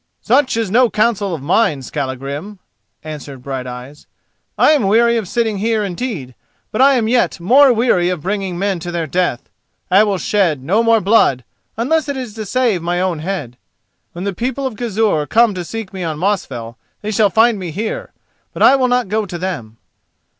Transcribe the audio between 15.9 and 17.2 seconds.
me on Mosfell, they